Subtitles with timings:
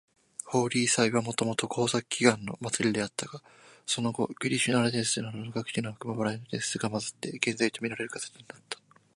[0.45, 3.39] ホーリー祭はもともと豊作祈願の祭りであったが、
[3.85, 8.79] その後クリシュナ伝説などの各地の悪魔払いの伝説などが混ざって、現在みられる形になった。